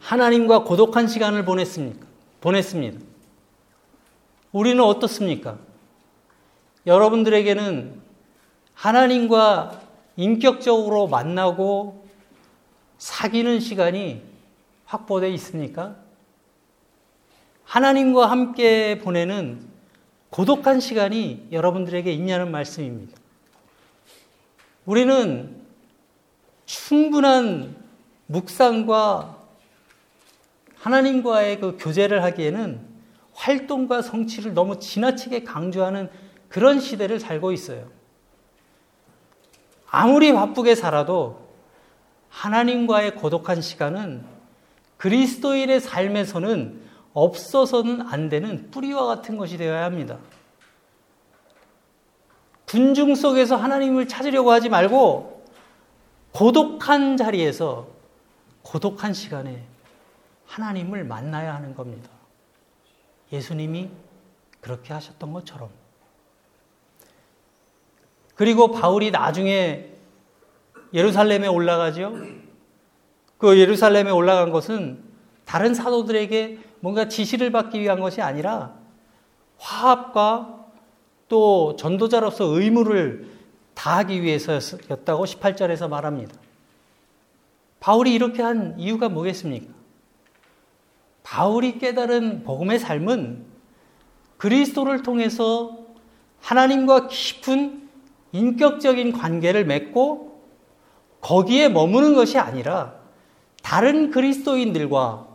하나님과 0.01 0.65
고독한 0.65 1.07
시간을 1.07 1.45
보냈습니까? 1.45 2.07
보냈습니다. 2.41 2.99
우리는 4.51 4.83
어떻습니까? 4.83 5.59
여러분들에게는 6.87 8.01
하나님과 8.75 9.81
인격적으로 10.17 11.09
만나고 11.09 12.07
사귀는 12.99 13.61
시간이 13.61 14.23
확보되어 14.85 15.31
있습니까? 15.31 15.97
하나님과 17.65 18.31
함께 18.31 18.99
보내는 18.99 19.67
고독한 20.31 20.81
시간이 20.81 21.49
여러분들에게 21.53 22.13
있냐는 22.13 22.51
말씀입니다. 22.51 23.17
우리는 24.85 25.63
충분한 26.67 27.77
묵상과 28.27 29.39
하나님과의 30.77 31.61
그 31.61 31.77
교제를 31.79 32.23
하기에는 32.25 32.81
활동과 33.35 34.03
성취를 34.03 34.55
너무 34.55 34.79
지나치게 34.79 35.45
강조하는 35.45 36.11
그런 36.49 36.81
시대를 36.81 37.21
살고 37.21 37.53
있어요. 37.53 37.91
아무리 39.95 40.33
바쁘게 40.33 40.75
살아도 40.75 41.49
하나님과의 42.31 43.15
고독한 43.15 43.61
시간은 43.61 44.25
그리스도인의 44.97 45.81
삶에서는 45.81 46.83
없어서는 47.13 48.01
안 48.09 48.31
되는 48.31 48.71
뿌리와 48.71 49.05
같은 49.05 49.37
것이 49.37 49.59
되어야 49.59 49.85
합니다. 49.85 50.19
군중 52.67 53.15
속에서 53.15 53.57
하나님을 53.57 54.09
찾으려고 54.09 54.51
하지 54.51 54.71
말고 54.71 55.45
고독한 56.33 57.19
자리에서 57.19 57.87
고독한 58.63 59.13
시간에 59.13 59.63
하나님을 60.47 61.05
만나야 61.05 61.55
하는 61.55 61.75
겁니다. 61.75 62.09
예수님이 63.31 63.91
그렇게 64.63 64.95
하셨던 64.95 65.35
것처럼. 65.35 65.82
그리고 68.43 68.73
바울이 68.73 69.13
나중에 69.13 69.87
예루살렘에 70.93 71.47
올라가죠. 71.47 72.13
그 73.39 73.57
예루살렘에 73.57 74.11
올라간 74.11 74.51
것은 74.51 75.01
다른 75.45 75.75
사도들에게 75.75 76.59
뭔가 76.81 77.07
지시를 77.07 77.53
받기 77.53 77.79
위한 77.79 78.01
것이 78.01 78.21
아니라 78.21 78.75
화합과 79.59 80.59
또 81.29 81.77
전도자로서 81.77 82.47
의무를 82.47 83.29
다하기 83.75 84.21
위해서였다고 84.23 85.25
18절에서 85.25 85.89
말합니다. 85.89 86.35
바울이 87.79 88.13
이렇게 88.13 88.43
한 88.43 88.75
이유가 88.77 89.09
뭐겠습니까? 89.09 89.73
바울이 91.23 91.79
깨달은 91.79 92.43
복음의 92.43 92.81
삶은 92.81 93.45
그리스도를 94.37 95.05
통해서 95.05 95.79
하나님과 96.41 97.07
깊은 97.07 97.82
인격적인 98.33 99.13
관계를 99.13 99.65
맺고 99.65 100.41
거기에 101.21 101.69
머무는 101.69 102.15
것이 102.15 102.39
아니라 102.39 102.95
다른 103.63 104.11
그리스도인들과 104.11 105.27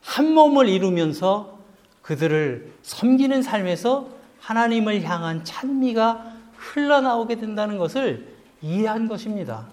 한 0.00 0.32
몸을 0.32 0.68
이루면서 0.68 1.58
그들을 2.02 2.72
섬기는 2.82 3.42
삶에서 3.42 4.08
하나님을 4.40 5.02
향한 5.02 5.44
찬미가 5.44 6.32
흘러나오게 6.56 7.36
된다는 7.36 7.78
것을 7.78 8.34
이해한 8.60 9.08
것입니다. 9.08 9.66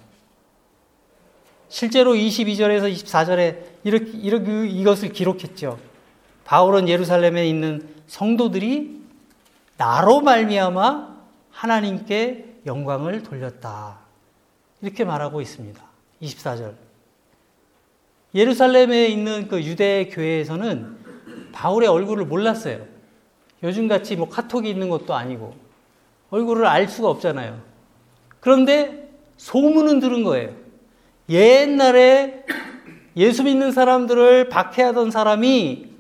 실제로 1.68 2.14
22절에서 2.14 2.92
24절에 2.94 3.58
이렇게, 3.84 4.12
이렇게 4.12 4.68
이것을 4.68 5.10
기록했죠. 5.14 5.78
바울은 6.46 6.90
예루살렘에 6.90 7.48
있는 7.48 7.88
성도들이 8.08 9.02
나로 9.78 10.22
말미암아 10.22 11.16
하나님께 11.52 12.51
영광을 12.66 13.24
돌렸다. 13.24 14.00
이렇게 14.82 15.04
말하고 15.04 15.42
있습니다. 15.42 15.82
24절. 16.22 16.74
예루살렘에 18.34 19.08
있는 19.08 19.48
그 19.48 19.64
유대 19.64 20.08
교회에서는 20.08 20.98
바울의 21.52 21.90
얼굴을 21.90 22.26
몰랐어요. 22.26 22.86
요즘 23.64 23.88
같이 23.88 24.16
뭐 24.16 24.30
카톡이 24.30 24.70
있는 24.70 24.90
것도 24.90 25.14
아니고 25.14 25.56
얼굴을 26.30 26.66
알 26.66 26.88
수가 26.88 27.10
없잖아요. 27.10 27.62
그런데 28.40 29.10
소문은 29.38 30.00
들은 30.00 30.24
거예요. 30.24 30.56
옛날에 31.30 32.44
예수 33.18 33.44
믿는 33.44 33.72
사람들을 33.72 34.50
박해하던 34.50 35.12
사람이 35.12 35.92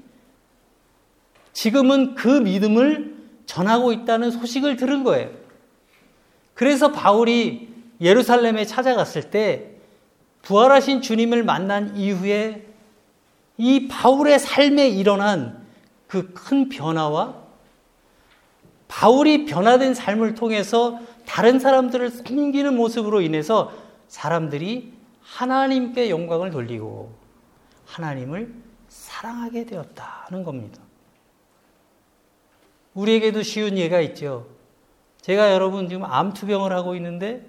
지금은 1.53 2.15
그 2.15 2.27
믿음을 2.27 3.15
전하고 3.45 3.91
있다는 3.91 4.31
소식을 4.31 4.77
들은 4.77 5.03
거예요. 5.03 5.40
그래서 6.53 6.91
바울이 6.91 7.69
예루살렘에 8.01 8.65
찾아갔을 8.65 9.29
때 9.29 9.71
부활하신 10.41 11.01
주님을 11.01 11.43
만난 11.43 11.95
이후에 11.95 12.65
이 13.57 13.87
바울의 13.87 14.39
삶에 14.39 14.89
일어난 14.89 15.61
그 16.07 16.33
큰 16.33 16.67
변화와 16.67 17.41
바울이 18.89 19.45
변화된 19.45 19.93
삶을 19.93 20.35
통해서 20.35 20.99
다른 21.25 21.59
사람들을 21.59 22.09
섬기는 22.09 22.75
모습으로 22.75 23.21
인해서 23.21 23.71
사람들이 24.09 24.91
하나님께 25.21 26.09
영광을 26.09 26.51
돌리고 26.51 27.13
하나님을 27.85 28.53
사랑하게 28.89 29.65
되었다는 29.65 30.43
겁니다. 30.43 30.81
우리에게도 32.93 33.43
쉬운 33.43 33.77
예가 33.77 34.01
있죠. 34.01 34.47
제가 35.21 35.53
여러분 35.53 35.87
지금 35.87 36.03
암투병을 36.03 36.71
하고 36.73 36.95
있는데 36.95 37.45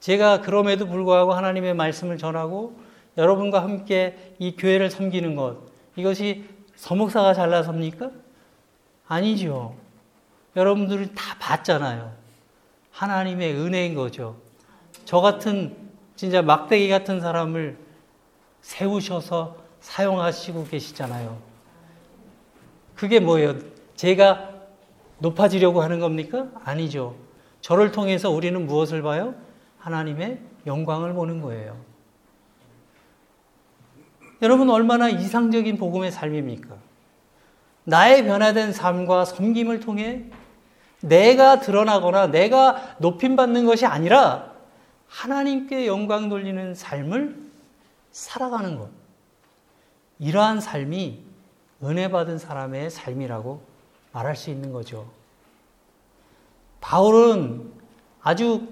제가 0.00 0.40
그럼에도 0.40 0.86
불구하고 0.86 1.32
하나님의 1.32 1.74
말씀을 1.74 2.18
전하고 2.18 2.78
여러분과 3.16 3.62
함께 3.62 4.34
이 4.38 4.56
교회를 4.56 4.90
섬기는 4.90 5.36
것 5.36 5.58
이것이 5.96 6.44
서목사가 6.76 7.34
잘나섭니까? 7.34 8.10
아니죠. 9.08 9.74
여러분들이 10.54 11.14
다 11.14 11.36
봤잖아요. 11.38 12.12
하나님의 12.90 13.54
은혜인 13.54 13.94
거죠. 13.94 14.36
저 15.04 15.20
같은 15.20 15.76
진짜 16.16 16.42
막대기 16.42 16.88
같은 16.88 17.20
사람을 17.20 17.78
세우셔서 18.62 19.56
사용하시고 19.80 20.64
계시잖아요. 20.64 21.38
그게 22.94 23.20
뭐예요? 23.20 23.54
제가 23.94 24.55
높아지려고 25.18 25.82
하는 25.82 26.00
겁니까? 26.00 26.48
아니죠. 26.64 27.16
저를 27.60 27.92
통해서 27.92 28.30
우리는 28.30 28.66
무엇을 28.66 29.02
봐요? 29.02 29.34
하나님의 29.78 30.40
영광을 30.66 31.14
보는 31.14 31.40
거예요. 31.40 31.76
여러분 34.42 34.68
얼마나 34.68 35.08
이상적인 35.08 35.78
복음의 35.78 36.10
삶입니까? 36.10 36.76
나의 37.84 38.24
변화된 38.24 38.72
삶과 38.72 39.24
섬김을 39.24 39.80
통해 39.80 40.24
내가 41.00 41.60
드러나거나 41.60 42.26
내가 42.28 42.96
높임받는 42.98 43.64
것이 43.64 43.86
아니라 43.86 44.52
하나님께 45.08 45.86
영광 45.86 46.28
돌리는 46.28 46.74
삶을 46.74 47.36
살아가는 48.10 48.78
것. 48.78 48.90
이러한 50.18 50.60
삶이 50.60 51.22
은혜 51.84 52.10
받은 52.10 52.38
사람의 52.38 52.90
삶이라고 52.90 53.75
말할 54.16 54.34
수 54.34 54.48
있는 54.48 54.72
거죠. 54.72 55.06
바울은 56.80 57.70
아주 58.22 58.66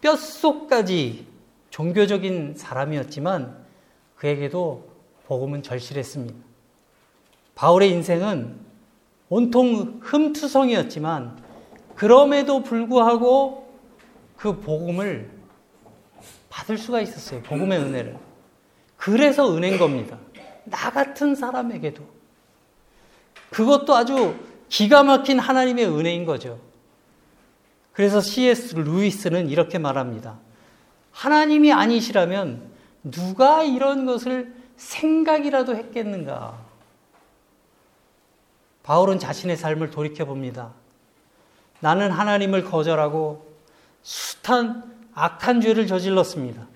뼛속까지 0.00 1.24
종교적인 1.70 2.54
사람이었지만 2.56 3.64
그에게도 4.16 4.88
복음은 5.26 5.62
절실했습니다. 5.62 6.36
바울의 7.54 7.90
인생은 7.90 8.58
온통 9.28 10.00
흠투성이었지만 10.02 11.40
그럼에도 11.94 12.64
불구하고 12.64 13.72
그 14.36 14.58
복음을 14.60 15.30
받을 16.50 16.76
수가 16.76 17.00
있었어요. 17.00 17.40
복음의 17.42 17.78
은혜를. 17.78 18.18
그래서 18.96 19.54
은혜인 19.56 19.78
겁니다. 19.78 20.18
나 20.64 20.90
같은 20.90 21.36
사람에게도. 21.36 22.02
그것도 23.50 23.94
아주 23.94 24.34
기가 24.72 25.02
막힌 25.02 25.38
하나님의 25.38 25.86
은혜인 25.86 26.24
거죠. 26.24 26.58
그래서 27.92 28.22
C.S. 28.22 28.74
루이스는 28.74 29.50
이렇게 29.50 29.76
말합니다. 29.76 30.38
하나님이 31.10 31.74
아니시라면 31.74 32.70
누가 33.04 33.64
이런 33.64 34.06
것을 34.06 34.54
생각이라도 34.78 35.76
했겠는가? 35.76 36.58
바울은 38.82 39.18
자신의 39.18 39.58
삶을 39.58 39.90
돌이켜 39.90 40.24
봅니다. 40.24 40.72
나는 41.80 42.10
하나님을 42.10 42.64
거절하고 42.64 43.54
숱한 44.02 44.90
악한 45.12 45.60
죄를 45.60 45.86
저질렀습니다. 45.86 46.66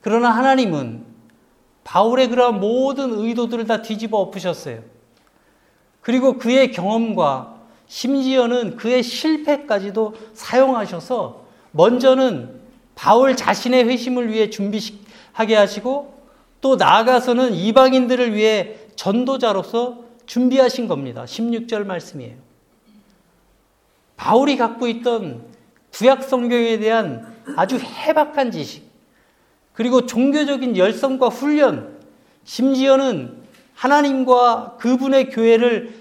그러나 0.00 0.30
하나님은 0.30 1.04
바울의 1.84 2.30
그러한 2.30 2.58
모든 2.58 3.12
의도들을 3.12 3.66
다 3.66 3.82
뒤집어 3.82 4.16
엎으셨어요. 4.16 4.91
그리고 6.02 6.36
그의 6.36 6.72
경험과 6.72 7.54
심지어는 7.86 8.76
그의 8.76 9.02
실패까지도 9.02 10.14
사용하셔서 10.34 11.46
먼저는 11.70 12.60
바울 12.94 13.36
자신의 13.36 13.88
회심을 13.88 14.30
위해 14.30 14.50
준비하게 14.50 15.54
하시고 15.56 16.22
또 16.60 16.76
나아가서는 16.76 17.54
이방인들을 17.54 18.34
위해 18.34 18.76
전도자로서 18.96 20.04
준비하신 20.26 20.88
겁니다. 20.88 21.24
16절 21.24 21.86
말씀이에요. 21.86 22.36
바울이 24.16 24.56
갖고 24.56 24.86
있던 24.88 25.44
구약 25.92 26.22
성경에 26.22 26.78
대한 26.78 27.34
아주 27.56 27.76
해박한 27.76 28.50
지식, 28.50 28.84
그리고 29.72 30.06
종교적인 30.06 30.76
열성과 30.76 31.28
훈련, 31.28 31.98
심지어는 32.44 33.41
하나님과 33.82 34.76
그분의 34.78 35.30
교회를 35.30 35.92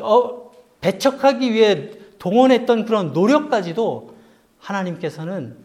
어, 0.00 0.52
배척하기 0.80 1.52
위해 1.52 1.90
동원했던 2.20 2.84
그런 2.84 3.12
노력까지도 3.12 4.14
하나님께서는 4.60 5.56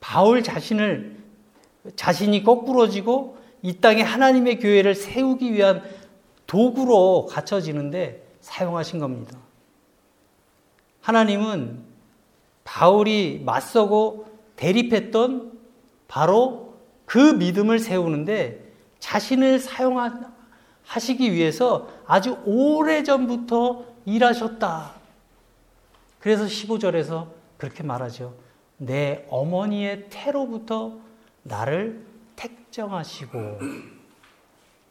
바울 0.00 0.42
자신을 0.42 1.16
자신이 1.94 2.42
거꾸러지고 2.42 3.38
이 3.62 3.74
땅에 3.74 4.02
하나님의 4.02 4.58
교회를 4.58 4.96
세우기 4.96 5.52
위한 5.52 5.84
도구로 6.48 7.26
갖춰지는데 7.26 8.26
사용하신 8.40 8.98
겁니다. 8.98 9.38
하나님은 11.02 11.84
바울이 12.64 13.42
맞서고 13.44 14.26
대립했던 14.56 15.52
바로 16.08 16.74
그 17.06 17.18
믿음을 17.18 17.78
세우는데 17.78 18.69
자신을 19.00 19.58
사용하시기 19.58 21.32
위해서 21.32 21.88
아주 22.06 22.38
오래 22.44 23.02
전부터 23.02 23.84
일하셨다. 24.04 24.92
그래서 26.20 26.44
15절에서 26.44 27.28
그렇게 27.56 27.82
말하죠. 27.82 28.34
내 28.76 29.26
어머니의 29.28 30.06
태로부터 30.10 30.98
나를 31.42 32.04
택정하시고 32.36 33.58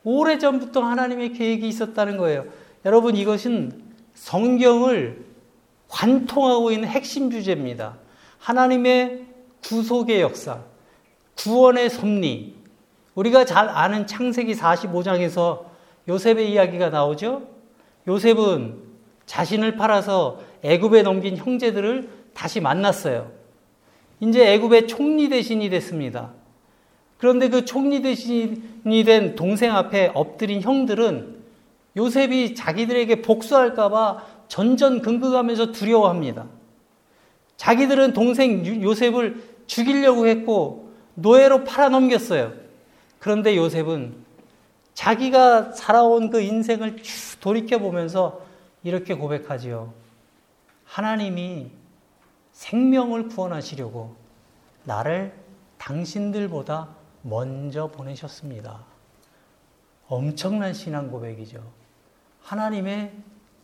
오래 0.04 0.38
전부터 0.38 0.82
하나님의 0.84 1.34
계획이 1.34 1.68
있었다는 1.68 2.18
거예요. 2.18 2.46
여러분 2.86 3.16
이것은 3.16 3.84
성경을 4.14 5.26
관통하고 5.88 6.72
있는 6.72 6.88
핵심 6.88 7.32
주제입니다. 7.32 7.98
하나님의 8.38 9.26
구속의 9.64 10.22
역사, 10.22 10.62
구원의 11.36 11.90
섭리. 11.90 12.59
우리가 13.16 13.46
잘 13.46 13.70
아는 13.70 14.08
창세기 14.08 14.54
45장에서 14.56 15.66
요셉의 16.08 16.52
이야기가 16.52 16.90
나오죠. 16.90 17.44
요셉은 18.08 18.76
자신을 19.26 19.76
팔아서 19.76 20.40
애굽에 20.64 21.04
넘긴 21.04 21.38
형제들을 21.38 22.10
다시 22.34 22.60
만났어요. 22.60 23.32
이제 24.20 24.54
애굽의 24.54 24.88
총리 24.88 25.30
대신이 25.30 25.70
됐습니다. 25.70 26.32
그런데 27.18 27.50
그 27.50 27.66
총리 27.66 28.02
대신이 28.02 29.04
된 29.06 29.36
동생 29.36 29.76
앞에 29.76 30.12
엎드린 30.14 30.62
형들은 30.62 31.40
요셉이 31.98 32.56
자기들에게 32.56 33.22
복수할까봐 33.22 34.26
전전긍긍하면서 34.48 35.72
두려워합니다. 35.74 36.48
자기들은 37.58 38.14
동생 38.14 38.66
요셉을 38.82 39.44
죽이려고 39.68 40.28
했고 40.28 40.94
노예로 41.16 41.66
팔아넘겼어요. 41.66 42.54
그런데 43.20 43.56
요셉은 43.56 44.26
자기가 44.94 45.72
살아온 45.72 46.30
그 46.30 46.42
인생을 46.42 47.02
쭉 47.02 47.40
돌이켜 47.40 47.80
보면서 47.80 48.42
이렇게 48.84 49.14
고백하지요. 49.14 49.94
하나님이 50.86 51.72
생명을 52.52 53.30
구원하시려고 53.30 54.16
나를 54.84 55.34
당신들보다 55.78 56.90
먼저 57.22 57.88
보내셨습니다. 57.88 58.84
엄청난 60.08 60.74
신앙 60.74 61.12
고백이죠. 61.12 61.64
하나님의 62.42 63.14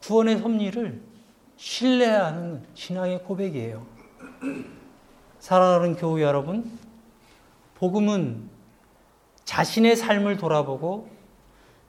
구원의 0.01 0.39
섭리를 0.39 1.01
신뢰하는 1.57 2.63
신앙의 2.75 3.23
고백이에요. 3.23 3.85
사랑하는 5.39 5.95
교우 5.95 6.21
여러분, 6.21 6.79
복음은 7.75 8.54
자신의 9.45 9.95
삶을 9.95 10.38
돌아보고 10.38 11.08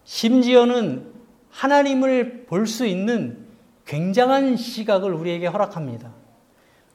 심지어는 0.05 1.12
하나님을 1.51 2.45
볼 2.47 2.66
수 2.66 2.87
있는 2.87 3.47
굉장한 3.87 4.57
시각을 4.57 5.12
우리에게 5.12 5.47
허락합니다. 5.47 6.12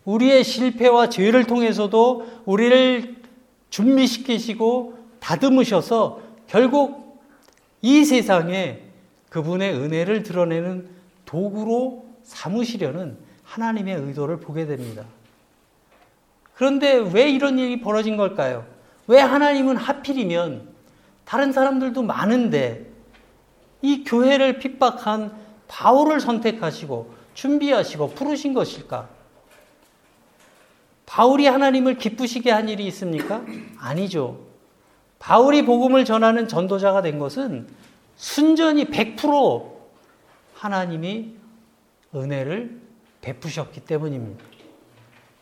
우리의 0.06 0.44
실패와 0.44 1.10
죄를 1.10 1.46
통해서도 1.46 2.44
우리를 2.46 3.16
준비시키시고 3.70 4.98
다듬으셔서 5.20 6.22
결국 6.48 7.22
이 7.82 8.04
세상에 8.04 8.82
그분의 9.30 9.74
은혜를 9.74 10.24
드러내는 10.24 10.90
도구로 11.26 12.06
삼으시려는 12.24 13.18
하나님의 13.44 13.96
의도를 13.96 14.40
보게 14.40 14.66
됩니다. 14.66 15.06
그런데 16.56 16.94
왜 16.96 17.30
이런 17.30 17.58
일이 17.58 17.80
벌어진 17.80 18.18
걸까요? 18.18 18.66
왜 19.12 19.20
하나님은 19.20 19.76
하필이면 19.76 20.70
다른 21.26 21.52
사람들도 21.52 22.02
많은데 22.02 22.86
이 23.82 24.06
교회를 24.06 24.60
핍박한 24.60 25.34
바울을 25.68 26.22
선택하시고 26.22 27.14
준비하시고 27.34 28.12
부르신 28.12 28.54
것일까? 28.54 29.10
바울이 31.06 31.46
하나님을 31.46 31.98
기쁘시게 31.98 32.52
한 32.52 32.70
일이 32.70 32.88
있습니까? 32.88 33.44
아니죠. 33.80 34.40
바울이 35.20 35.66
복음을 35.66 36.06
전하는 36.06 36.48
전도자가 36.48 37.02
된 37.02 37.20
것은 37.20 37.68
순전히 38.16 38.86
100% 38.86 39.72
하나님이 40.54 41.36
은혜를 42.16 42.80
베푸셨기 43.20 43.82
때문입니다. 43.82 44.46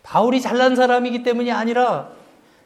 바울이 0.01 0.41
잘난 0.41 0.75
사람이기 0.75 1.21
때문이 1.21 1.51
아니라 1.51 2.17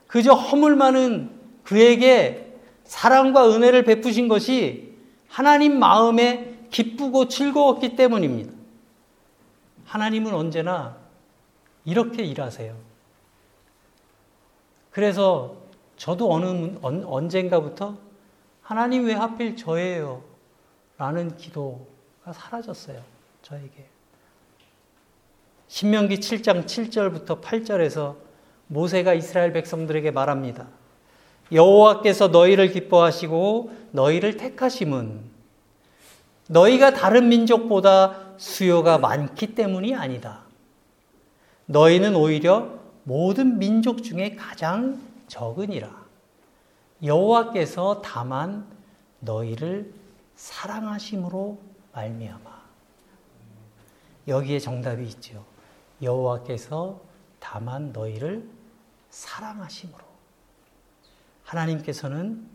그저 0.07 0.33
허물 0.33 0.75
많은 0.75 1.31
그에게 1.63 2.55
사랑과 2.83 3.49
은혜를 3.49 3.83
베푸신 3.83 4.27
것이 4.27 4.93
하나님 5.27 5.79
마음에 5.79 6.59
기쁘고 6.69 7.27
즐거웠기 7.27 7.95
때문입니다. 7.95 8.51
하나님은 9.85 10.33
언제나 10.33 10.97
이렇게 11.85 12.23
일하세요. 12.23 12.75
그래서 14.91 15.57
저도 15.97 16.31
어느 16.31 16.77
언젠가부터 16.81 17.97
하나님 18.61 19.05
왜 19.05 19.13
하필 19.13 19.55
저예요? 19.55 20.23
라는 20.97 21.35
기도가 21.35 22.31
사라졌어요. 22.33 23.01
저에게. 23.41 23.87
신명기 25.67 26.17
7장 26.17 26.65
7절부터 26.65 27.41
8절에서 27.41 28.15
모세가 28.73 29.13
이스라엘 29.13 29.53
백성들에게 29.53 30.09
말합니다. 30.11 30.67
여호와께서 31.51 32.29
너희를 32.29 32.71
기뻐하시고 32.71 33.71
너희를 33.91 34.37
택하심은 34.37 35.21
너희가 36.47 36.93
다른 36.93 37.29
민족보다 37.29 38.33
수요가 38.37 38.97
많기 38.97 39.53
때문이 39.53 39.93
아니다. 39.95 40.41
너희는 41.67 42.15
오히려 42.15 42.73
모든 43.03 43.59
민족 43.59 44.01
중에 44.01 44.35
가장 44.35 44.99
적으니라. 45.27 46.03
여호와께서 47.03 48.01
다만 48.03 48.65
너희를 49.19 49.93
사랑하심으로 50.35 51.59
말미암아. 51.93 52.63
여기에 54.27 54.59
정답이 54.59 55.03
있죠. 55.03 55.45
여호와께서 56.01 56.99
다만 57.39 57.91
너희를 57.91 58.47
사랑하심으로. 59.13 60.03
하나님께서는 61.43 62.47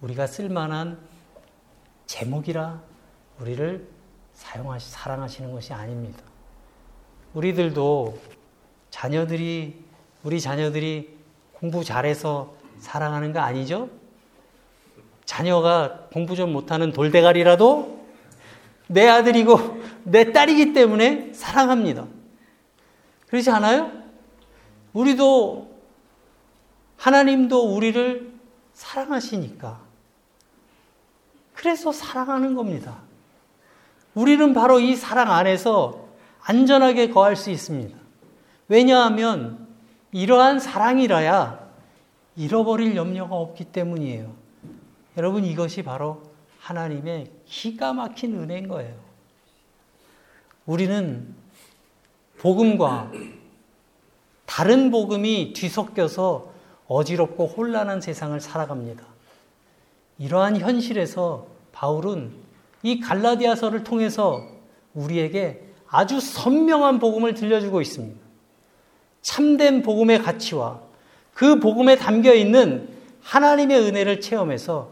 우리가 0.00 0.26
쓸만한 0.26 0.98
제목이라 2.06 2.82
우리를 3.38 3.86
사용하시 4.32 4.90
사랑하시는 4.90 5.52
것이 5.52 5.72
아닙니다. 5.72 6.18
우리들도 7.34 8.18
자녀들이 8.90 9.84
우리 10.24 10.40
자녀들이 10.40 11.16
공부 11.52 11.84
잘해서 11.84 12.54
사랑하는 12.80 13.32
거 13.32 13.38
아니죠? 13.38 13.88
자녀가 15.24 16.08
공부 16.12 16.34
좀 16.34 16.52
못하는 16.52 16.92
돌대가리라도 16.92 18.04
내 18.88 19.06
아들이고 19.06 19.82
내 20.02 20.32
딸이기 20.32 20.72
때문에 20.72 21.32
사랑합니다. 21.32 22.06
그렇지 23.28 23.50
않아요? 23.50 23.92
우리도 24.92 25.75
하나님도 26.96 27.74
우리를 27.74 28.32
사랑하시니까 28.72 29.80
그래서 31.54 31.92
사랑하는 31.92 32.54
겁니다. 32.54 32.98
우리는 34.14 34.52
바로 34.52 34.80
이 34.80 34.96
사랑 34.96 35.30
안에서 35.30 36.06
안전하게 36.42 37.10
거할 37.10 37.36
수 37.36 37.50
있습니다. 37.50 37.96
왜냐하면 38.68 39.66
이러한 40.12 40.60
사랑이라야 40.60 41.66
잃어버릴 42.36 42.96
염려가 42.96 43.34
없기 43.34 43.64
때문이에요. 43.64 44.32
여러분 45.16 45.44
이것이 45.44 45.82
바로 45.82 46.22
하나님의 46.60 47.32
기가 47.46 47.92
막힌 47.92 48.38
은혜인 48.38 48.68
거예요. 48.68 48.94
우리는 50.66 51.34
복음과 52.38 53.12
다른 54.44 54.90
복음이 54.90 55.52
뒤섞여서 55.54 56.52
어지럽고 56.88 57.46
혼란한 57.46 58.00
세상을 58.00 58.38
살아갑니다. 58.40 59.04
이러한 60.18 60.58
현실에서 60.58 61.46
바울은 61.72 62.32
이 62.82 63.00
갈라디아서를 63.00 63.84
통해서 63.84 64.46
우리에게 64.94 65.62
아주 65.88 66.20
선명한 66.20 66.98
복음을 66.98 67.34
들려주고 67.34 67.80
있습니다. 67.80 68.18
참된 69.22 69.82
복음의 69.82 70.22
가치와 70.22 70.80
그 71.34 71.60
복음에 71.60 71.96
담겨 71.96 72.32
있는 72.32 72.88
하나님의 73.22 73.80
은혜를 73.80 74.20
체험해서 74.20 74.90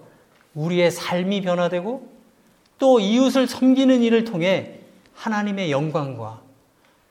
우리의 0.55 0.91
삶이 0.91 1.43
변화되고 1.43 2.13
또 2.79 3.01
이웃을 3.01 3.47
섬기는 3.47 4.03
일을 4.03 4.25
통해 4.25 4.81
하나님의 5.15 5.71
영광과 5.71 6.43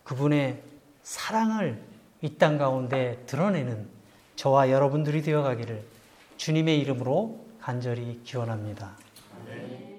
그분의 0.04 0.62
사랑을 1.02 1.82
이 2.22 2.38
땅 2.38 2.58
가운데 2.58 3.22
드러내는 3.26 3.88
저와 4.36 4.70
여러분들이 4.72 5.22
되어가기를 5.22 5.84
주님의 6.38 6.80
이름으로 6.80 7.46
간절히 7.60 8.22
기원합니다. 8.24 8.98
아멘. 9.48 9.93